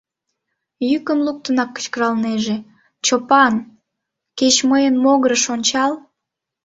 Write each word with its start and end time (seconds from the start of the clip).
Йӱкым 0.89 1.19
луктынак 1.25 1.69
кычкыралнеже: 1.75 2.57
«Чопан, 3.05 3.53
кеч 4.37 4.55
мыйын 4.69 4.95
могырыш 5.03 5.43
ончал... 5.53 5.91